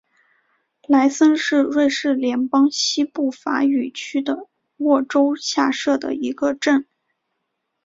[0.87, 6.87] 莱森是瑞士联邦西部法语区的沃州下设的一个镇。